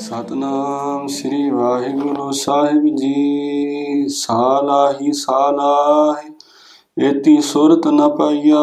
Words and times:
ਸਤਨਾਮ 0.00 1.06
ਸ੍ਰੀ 1.06 1.50
ਵਾਹਿਗੁਰੂ 1.50 2.30
ਸਾਹਿਬ 2.32 2.86
ਜੀ 2.96 4.08
ਸਾਲਾਹੀ 4.08 5.12
ਸਾਲਾਹ 5.12 6.22
ਏਤੀ 6.99 7.41
ਸੁਰਤ 7.41 7.87
ਨ 7.87 8.09
ਪਈਆ 8.09 8.57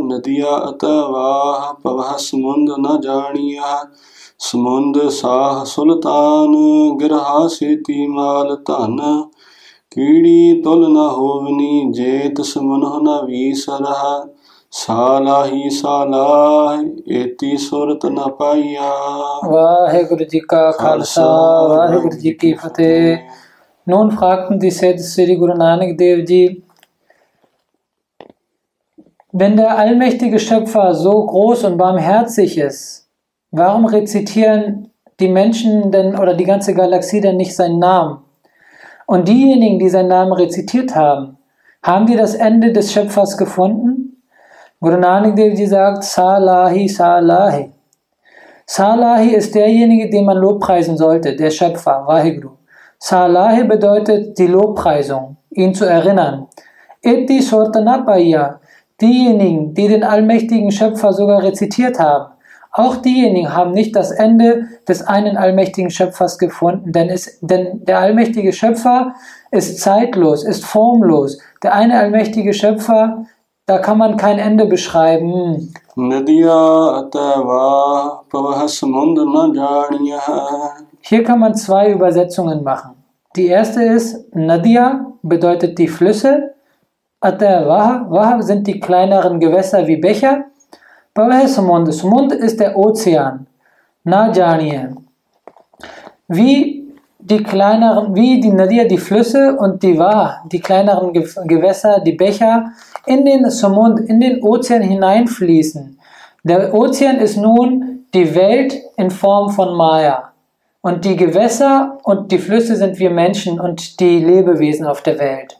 ਨਦੀਆ 0.00 0.70
ਅਤਵਾਹ 0.70 1.74
ਪਵਹ 1.74 2.16
ਸਮੁੰਦ 2.18 2.70
ਨ 2.80 3.00
ਜਾਣੀਆ। 3.00 3.84
ਸਮੁੰਦ 4.38 5.08
ਸਾਹ 5.08 5.64
ਸੁਲਤਾਨ 5.64 6.54
ਗਿਰਹਾ 7.00 7.48
ਸੇਤੀ 7.48 8.06
ਮਾਲ 8.06 8.56
ਧਨ। 8.56 9.00
ਕੀੜੀ 9.90 10.62
ਤੁਲ 10.62 10.92
ਨ 10.92 10.96
ਹੋਵਨੀ 10.96 11.92
ਜੇਤ 11.92 12.40
ਸਮਨਹੁ 12.40 13.00
ਨ 13.00 13.26
ਵੀਸਰਹ। 13.26 14.26
ਸਾਲਾਹੀ 14.70 15.70
ਸਾਲਾਹ 15.70 16.84
ਏਤੀ 17.12 17.56
ਸੁਰਤ 17.56 18.06
ਨ 18.06 18.20
ਪਾਈਆ। 18.38 18.92
Vaheguru 19.50 20.24
Ji 20.24 20.40
ka 20.40 20.72
Khalsa, 20.72 21.24
Vaheguru 21.68 22.18
Ji 22.22 22.34
ki 22.34 22.54
Fateh. 22.54 23.18
Nun 23.86 24.10
fragten 24.10 24.58
die 24.58 24.70
Seth 24.70 25.00
Sri 25.00 25.36
Guru 25.36 25.54
Nanak 25.54 25.98
Dev 25.98 26.24
Ji, 26.24 26.63
wenn 29.36 29.56
der 29.56 29.76
allmächtige 29.76 30.38
Schöpfer 30.38 30.94
so 30.94 31.26
groß 31.26 31.64
und 31.64 31.76
barmherzig 31.76 32.56
ist, 32.56 33.08
warum 33.50 33.84
rezitieren 33.84 34.92
die 35.18 35.26
Menschen 35.26 35.90
denn 35.90 36.16
oder 36.16 36.34
die 36.34 36.44
ganze 36.44 36.72
Galaxie 36.72 37.20
denn 37.20 37.36
nicht 37.36 37.56
seinen 37.56 37.80
Namen? 37.80 38.18
Und 39.06 39.26
diejenigen, 39.26 39.80
die 39.80 39.88
seinen 39.88 40.06
Namen 40.06 40.32
rezitiert 40.32 40.94
haben, 40.94 41.36
haben 41.82 42.06
die 42.06 42.14
das 42.14 42.36
Ende 42.36 42.72
des 42.72 42.92
Schöpfers 42.92 43.36
gefunden? 43.36 44.22
Guru 44.80 44.98
Nanak 44.98 45.34
Dev 45.34 45.66
sagt, 45.66 46.04
Salahi, 46.04 46.88
Salahi. 46.88 47.72
Salahi 48.66 49.34
ist 49.34 49.52
derjenige, 49.52 50.10
den 50.10 50.26
man 50.26 50.36
lobpreisen 50.36 50.96
sollte, 50.96 51.34
der 51.34 51.50
Schöpfer, 51.50 52.04
Vaheguru. 52.06 52.50
Salahi 53.00 53.64
bedeutet 53.64 54.38
die 54.38 54.46
Lobpreisung, 54.46 55.38
ihn 55.50 55.74
zu 55.74 55.86
erinnern. 55.86 56.46
Iti 57.02 57.42
Sortanapaya, 57.42 58.60
Diejenigen, 59.00 59.74
die 59.74 59.88
den 59.88 60.04
allmächtigen 60.04 60.70
Schöpfer 60.70 61.12
sogar 61.12 61.42
rezitiert 61.42 61.98
haben, 61.98 62.34
auch 62.76 62.96
diejenigen 62.96 63.54
haben 63.54 63.70
nicht 63.70 63.94
das 63.94 64.10
Ende 64.10 64.66
des 64.88 65.06
einen 65.06 65.36
allmächtigen 65.36 65.90
Schöpfers 65.90 66.38
gefunden, 66.38 66.90
denn, 66.90 67.08
es, 67.08 67.38
denn, 67.40 67.84
der 67.84 68.00
allmächtige 68.00 68.52
Schöpfer 68.52 69.14
ist 69.52 69.80
zeitlos, 69.80 70.42
ist 70.42 70.64
formlos. 70.64 71.38
Der 71.62 71.72
eine 71.72 71.96
allmächtige 71.96 72.52
Schöpfer, 72.52 73.26
da 73.66 73.78
kann 73.78 73.98
man 73.98 74.16
kein 74.16 74.40
Ende 74.40 74.66
beschreiben. 74.66 75.72
Hier 81.00 81.22
kann 81.22 81.38
man 81.38 81.54
zwei 81.54 81.92
Übersetzungen 81.92 82.64
machen. 82.64 82.96
Die 83.36 83.46
erste 83.46 83.84
ist, 83.84 84.34
Nadia 84.34 85.12
bedeutet 85.22 85.78
die 85.78 85.88
Flüsse 85.88 86.53
Atawah, 87.24 88.04
Wah 88.10 88.42
sind 88.42 88.66
die 88.66 88.78
kleineren 88.78 89.40
Gewässer 89.40 89.86
wie 89.86 89.96
Becher, 89.96 90.44
Pavah 91.14 91.48
Sumund, 91.48 91.90
Sumund 91.94 92.32
ist 92.32 92.60
der 92.60 92.76
Ozean, 92.76 93.46
Na 94.04 94.30
Janiye. 94.30 94.94
Wie 96.28 96.86
die 97.18 97.42
kleineren, 97.42 98.14
wie 98.14 98.40
die 98.40 98.52
Nadia 98.52 98.84
die 98.84 98.98
Flüsse 98.98 99.56
und 99.56 99.82
die 99.82 99.98
Wah, 99.98 100.42
die 100.52 100.60
kleineren 100.60 101.14
Ge- 101.14 101.26
Gewässer, 101.46 102.00
die 102.00 102.12
Becher, 102.12 102.72
in 103.06 103.24
den 103.24 103.48
Sumund, 103.48 104.00
in 104.00 104.20
den 104.20 104.42
Ozean 104.42 104.82
hineinfließen. 104.82 105.98
Der 106.42 106.74
Ozean 106.74 107.16
ist 107.16 107.38
nun 107.38 108.04
die 108.12 108.34
Welt 108.34 108.74
in 108.98 109.10
Form 109.10 109.48
von 109.48 109.74
Maya. 109.74 110.32
Und 110.82 111.06
die 111.06 111.16
Gewässer 111.16 111.96
und 112.02 112.30
die 112.30 112.38
Flüsse 112.38 112.76
sind 112.76 112.98
wir 112.98 113.08
Menschen 113.08 113.58
und 113.58 113.98
die 114.00 114.18
Lebewesen 114.18 114.84
auf 114.84 115.00
der 115.00 115.18
Welt. 115.18 115.58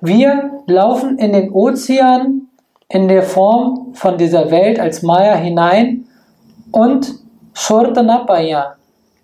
Wir 0.00 0.62
laufen 0.66 1.18
in 1.18 1.32
den 1.32 1.52
Ozean 1.52 2.48
in 2.88 3.08
der 3.08 3.22
Form 3.22 3.94
von 3.94 4.18
dieser 4.18 4.50
Welt 4.50 4.78
als 4.80 5.02
Maya 5.02 5.34
hinein 5.34 6.06
und 6.72 7.14
Shortanapaya. 7.54 8.76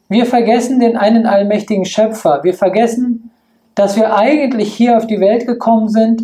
Wir 0.09 0.26
vergessen 0.26 0.80
den 0.80 0.97
einen 0.97 1.26
allmächtigen 1.26 1.84
Schöpfer. 1.84 2.41
Wir 2.42 2.54
vergessen, 2.54 3.30
dass 3.75 3.97
wir 3.97 4.16
eigentlich 4.16 4.72
hier 4.75 4.97
auf 4.97 5.06
die 5.06 5.20
Welt 5.20 5.47
gekommen 5.47 5.88
sind, 5.88 6.22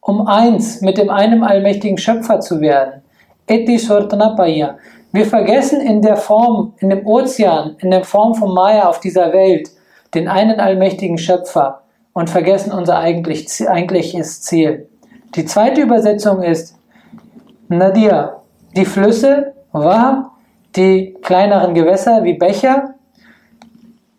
um 0.00 0.26
eins 0.26 0.80
mit 0.80 0.98
dem 0.98 1.10
einen 1.10 1.42
allmächtigen 1.42 1.98
Schöpfer 1.98 2.40
zu 2.40 2.60
werden. 2.60 3.02
Eti 3.46 3.78
Shortanapaya. 3.78 4.76
Wir 5.12 5.26
vergessen 5.26 5.80
in 5.80 6.02
der 6.02 6.16
Form, 6.16 6.74
in 6.78 6.90
dem 6.90 7.06
Ozean, 7.06 7.76
in 7.78 7.90
der 7.90 8.04
Form 8.04 8.34
von 8.34 8.52
Maya 8.52 8.88
auf 8.88 9.00
dieser 9.00 9.32
Welt, 9.32 9.70
den 10.14 10.28
einen 10.28 10.58
allmächtigen 10.60 11.18
Schöpfer 11.18 11.83
und 12.14 12.30
vergessen 12.30 12.72
unser 12.72 12.98
eigentlich, 12.98 13.68
eigentliches 13.68 14.40
Ziel. 14.40 14.88
Die 15.34 15.44
zweite 15.44 15.82
Übersetzung 15.82 16.42
ist 16.42 16.78
Nadia, 17.68 18.40
die 18.74 18.86
Flüsse, 18.86 19.52
Wa, 19.72 20.30
die 20.76 21.14
kleineren 21.20 21.74
Gewässer 21.74 22.22
wie 22.24 22.34
Becher, 22.34 22.94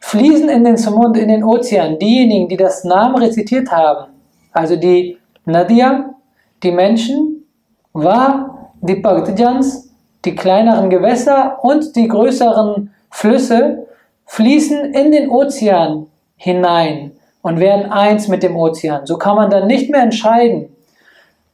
fließen 0.02 0.50
in 0.50 0.66
den 0.66 0.78
Sumund, 0.78 1.18
in 1.18 1.30
den 1.30 1.44
Ozean. 1.44 1.98
Diejenigen, 1.98 2.50
die 2.50 2.58
das 2.58 2.84
Namen 2.84 3.16
rezitiert 3.16 3.72
haben, 3.72 4.12
also 4.52 4.76
die 4.76 5.18
Nadia, 5.46 6.14
die 6.62 6.72
Menschen, 6.72 7.46
Wa, 7.94 8.70
die 8.82 8.96
Bhaktijans, 8.96 9.90
die 10.26 10.36
kleineren 10.36 10.90
Gewässer 10.90 11.64
und 11.64 11.96
die 11.96 12.10
größeren 12.10 12.92
Flüsse 13.10 13.88
fließen 14.26 14.94
in 14.94 15.12
den 15.12 15.30
Ozean 15.30 16.08
hinein 16.36 17.12
und 17.46 17.60
werden 17.60 17.92
eins 17.92 18.28
mit 18.28 18.42
dem 18.42 18.58
Ozean. 18.58 19.06
So 19.06 19.20
kann 19.20 19.36
man 19.36 19.52
dann 19.52 19.68
nicht 19.68 19.92
mehr 19.92 20.02
entscheiden, 20.02 20.76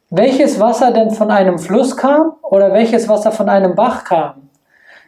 welches 0.10 0.58
Wasser 0.58 0.92
denn 0.92 1.12
von 1.12 1.30
einem 1.30 1.60
Fluss 1.60 1.98
kam 1.98 2.32
oder 2.44 2.72
welches 2.72 3.10
Wasser 3.10 3.34
von 3.34 3.50
einem 3.50 3.76
Bach 3.76 4.06
kam. 4.06 4.50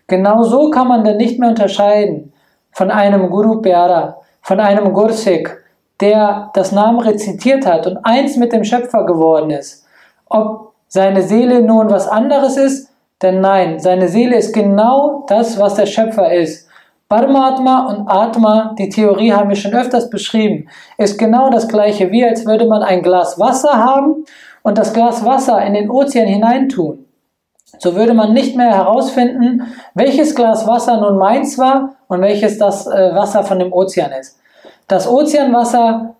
Genau 0.07 0.43
so 0.43 0.69
kann 0.71 0.89
man 0.89 1.05
dann 1.05 1.15
nicht 1.15 1.39
mehr 1.39 1.47
unterscheiden 1.47 2.33
von 2.73 2.91
einem 2.91 3.29
Guru 3.29 3.61
Pyara, 3.61 4.17
von 4.41 4.59
einem 4.59 4.91
Gursik, 4.91 5.63
der 6.01 6.49
das 6.53 6.73
Namen 6.73 6.99
rezitiert 6.99 7.65
hat 7.65 7.87
und 7.87 7.99
eins 8.03 8.35
mit 8.35 8.51
dem 8.51 8.65
Schöpfer 8.65 9.05
geworden 9.05 9.51
ist. 9.51 9.85
Ob 10.29 10.73
seine 10.89 11.21
Seele 11.21 11.61
nun 11.61 11.89
was 11.91 12.09
anderes 12.09 12.57
ist, 12.57 12.89
denn 13.21 13.39
nein, 13.39 13.79
seine 13.79 14.09
Seele 14.09 14.35
ist 14.35 14.53
genau 14.53 15.23
das, 15.29 15.57
was 15.57 15.75
der 15.75 15.85
Schöpfer 15.85 16.33
ist. 16.33 16.67
Paramatma 17.09 17.87
und 17.87 18.07
Atma, 18.07 18.75
die 18.77 18.89
Theorie 18.89 19.33
haben 19.33 19.49
wir 19.49 19.55
schon 19.55 19.73
öfters 19.73 20.09
beschrieben, 20.09 20.67
ist 20.97 21.19
genau 21.19 21.49
das 21.49 21.67
gleiche, 21.67 22.11
wie 22.11 22.25
als 22.25 22.45
würde 22.45 22.65
man 22.65 22.81
ein 22.81 23.03
Glas 23.03 23.39
Wasser 23.39 23.77
haben 23.77 24.25
und 24.63 24.77
das 24.77 24.93
Glas 24.93 25.23
Wasser 25.23 25.63
in 25.63 25.73
den 25.73 25.89
Ozean 25.89 26.27
hineintun. 26.27 27.05
So 27.79 27.95
würde 27.95 28.13
man 28.13 28.33
nicht 28.33 28.55
mehr 28.55 28.73
herausfinden, 28.73 29.73
welches 29.93 30.35
Glas 30.35 30.67
Wasser 30.67 30.97
nun 30.97 31.17
meins 31.17 31.57
war 31.57 31.95
und 32.07 32.21
welches 32.21 32.57
das 32.57 32.87
äh, 32.87 33.13
Wasser 33.13 33.43
von 33.43 33.59
dem 33.59 33.73
Ozean 33.73 34.11
ist. 34.11 34.39
Das 34.87 35.07
Ozeanwasser 35.07 36.15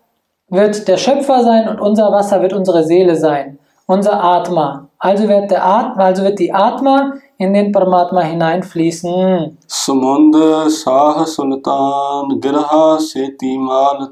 wird 0.48 0.88
der 0.88 0.96
Schöpfer 0.96 1.42
sein 1.42 1.68
und 1.68 1.80
unser 1.80 2.12
Wasser 2.12 2.42
wird 2.42 2.52
unsere 2.52 2.84
Seele 2.84 3.16
sein, 3.16 3.58
unser 3.86 4.22
Atma. 4.22 4.88
Also 4.98 5.28
wird, 5.28 5.50
der 5.50 5.64
Atma, 5.64 6.04
also 6.04 6.24
wird 6.24 6.38
die 6.38 6.52
Atma 6.52 7.14
in 7.38 7.52
den 7.52 7.72
Paramatma 7.72 8.22
hineinfließen. 8.22 9.58
Samund 9.66 10.36
sah 10.68 11.24
sunatan 11.24 12.40
girha 12.40 12.98
seti 12.98 13.58
mal. 13.58 14.08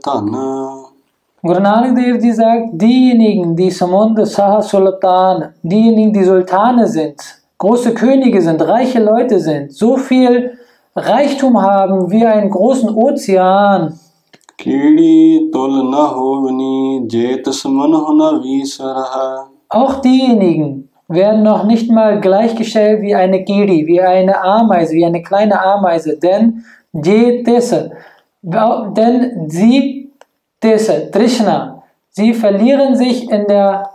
Guru 1.45 1.61
Nanak 1.61 1.97
Dev 1.97 2.23
Ji 2.23 2.33
sagt, 2.33 2.69
diejenigen, 2.75 3.57
die 3.57 3.69
Samund 3.69 4.17
Saha 4.29 4.63
Sultan, 4.63 5.53
diejenigen, 5.61 6.13
die 6.13 6.23
Sultane 6.23 6.87
sind, 6.87 7.17
große 7.59 7.95
Könige 7.95 8.41
sind, 8.41 8.63
reiche 8.63 9.03
Leute 9.03 9.41
sind, 9.41 9.73
so 9.73 9.97
viel 9.97 10.57
Reichtum 10.95 11.61
haben 11.61 12.09
wie 12.13 12.25
einen 12.25 12.49
großen 12.49 12.91
Ozean. 12.91 13.99
Auch 19.69 20.01
diejenigen, 20.01 20.82
werden 21.09 21.43
noch 21.43 21.65
nicht 21.65 21.91
mal 21.91 22.21
gleichgestellt 22.21 23.03
wie 23.03 23.15
eine 23.15 23.43
Giri, 23.43 23.87
wie 23.87 24.01
eine 24.01 24.43
Ameise, 24.43 24.95
wie 24.95 25.05
eine 25.05 25.23
kleine 25.23 25.61
Ameise, 25.61 26.19
denn 26.19 26.65
je 26.93 27.43
desse, 27.43 27.93
denn 28.43 29.49
sie, 29.49 30.11
desse, 30.63 31.11
Trishna, 31.11 31.83
sie 32.11 32.35
verlieren 32.35 32.97
sich 32.97 33.31
in, 33.31 33.47
der, 33.47 33.91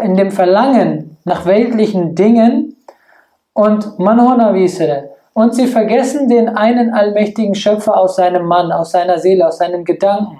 in 0.00 0.16
dem 0.16 0.30
Verlangen 0.30 1.16
nach 1.24 1.46
weltlichen 1.46 2.14
Dingen 2.14 2.76
und 3.52 3.98
Manona 3.98 4.54
Visere. 4.54 5.10
Und 5.32 5.54
sie 5.54 5.66
vergessen 5.66 6.28
den 6.28 6.48
einen 6.48 6.94
allmächtigen 6.94 7.56
Schöpfer 7.56 7.96
aus 7.96 8.16
seinem 8.16 8.46
Mann, 8.46 8.70
aus 8.70 8.92
seiner 8.92 9.18
Seele, 9.18 9.48
aus 9.48 9.58
seinen 9.58 9.84
Gedanken. 9.84 10.38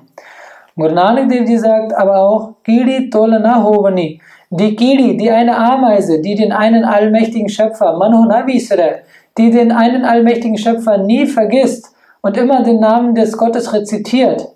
Guru 0.77 0.95
Nanak 0.95 1.29
Dev 1.29 1.49
Ji 1.49 1.59
sagt 1.59 1.95
aber 1.95 2.19
auch, 2.19 2.55
Kidi 2.65 3.11
Tolana 3.11 3.63
Hovani. 3.63 4.21
Die 4.57 4.77
Kidi, 4.77 5.17
die 5.17 5.33
eine 5.33 5.57
Ameise, 5.57 6.21
die 6.21 6.37
den 6.37 6.53
einen 6.53 6.85
allmächtigen 6.85 7.49
Schöpfer, 7.49 7.97
Manhonavisre, 7.97 9.01
die 9.37 9.51
den 9.51 9.73
einen 9.73 10.05
allmächtigen 10.05 10.59
Schöpfer 10.59 10.97
nie 10.99 11.27
vergisst 11.27 11.93
und 12.23 12.37
immer 12.37 12.63
den 12.63 12.79
Namen 12.79 13.17
des 13.17 13.37
Gottes 13.37 13.73
rezitiert, 13.73 14.47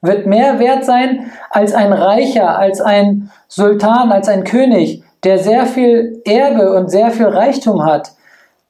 wird 0.00 0.26
mehr 0.26 0.58
wert 0.58 0.86
sein 0.86 1.30
als 1.50 1.74
ein 1.74 1.92
Reicher, 1.92 2.58
als 2.58 2.80
ein 2.80 3.30
Sultan, 3.46 4.10
als 4.10 4.26
ein 4.30 4.44
König, 4.44 5.02
der 5.22 5.38
sehr 5.38 5.66
viel 5.66 6.22
Erbe 6.24 6.72
und 6.74 6.90
sehr 6.90 7.10
viel 7.10 7.26
Reichtum 7.26 7.84
hat. 7.84 8.12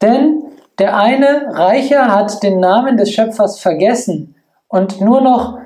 Denn 0.02 0.42
der 0.80 0.96
eine 0.96 1.46
Reicher 1.52 2.12
hat 2.12 2.42
den 2.42 2.58
Namen 2.58 2.96
des 2.96 3.12
Schöpfers 3.12 3.60
vergessen 3.60 4.34
und 4.66 5.00
nur 5.00 5.20
noch 5.20 5.60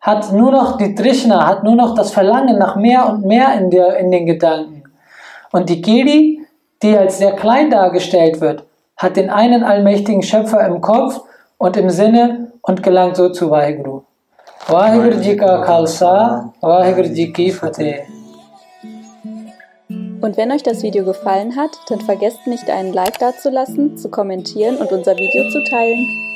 hat 0.00 0.32
nur 0.32 0.52
noch 0.52 0.78
die 0.78 0.94
Trishna, 0.94 1.46
hat 1.46 1.64
nur 1.64 1.74
noch 1.74 1.94
das 1.94 2.12
Verlangen 2.12 2.58
nach 2.58 2.76
mehr 2.76 3.08
und 3.08 3.24
mehr 3.24 3.54
in, 3.54 3.70
der, 3.70 3.96
in 3.98 4.10
den 4.10 4.26
Gedanken. 4.26 4.84
Und 5.52 5.68
die 5.68 5.82
Kedi, 5.82 6.46
die 6.82 6.96
als 6.96 7.18
sehr 7.18 7.32
klein 7.32 7.70
dargestellt 7.70 8.40
wird, 8.40 8.64
hat 8.96 9.16
den 9.16 9.30
einen 9.30 9.64
allmächtigen 9.64 10.22
Schöpfer 10.22 10.64
im 10.66 10.80
Kopf 10.80 11.20
und 11.56 11.76
im 11.76 11.90
Sinne 11.90 12.52
und 12.62 12.82
gelangt 12.82 13.16
so 13.16 13.30
zu 13.30 13.50
Vaheguru. 13.50 14.02
Vaheguru 14.66 15.20
Ji 15.20 15.36
ka 15.36 15.62
Khalsa, 15.62 16.52
Vaheguru 16.60 17.08
Ji 17.08 17.32
ki 17.32 17.50
Fateh. 17.50 18.02
Und 20.20 20.36
wenn 20.36 20.50
euch 20.50 20.64
das 20.64 20.82
Video 20.82 21.04
gefallen 21.04 21.56
hat, 21.56 21.70
dann 21.88 22.00
vergesst 22.00 22.46
nicht 22.46 22.68
einen 22.68 22.92
Like 22.92 23.18
dazulassen, 23.18 23.96
zu 23.96 24.10
kommentieren 24.10 24.76
und 24.76 24.90
unser 24.90 25.16
Video 25.16 25.48
zu 25.48 25.64
teilen. 25.70 26.27